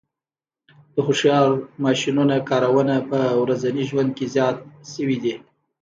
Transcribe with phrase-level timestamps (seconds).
[0.93, 1.49] د هوښیار
[1.83, 4.57] ماشینونو کارونه په ورځني ژوند کې زیات
[4.93, 5.35] شوي دي.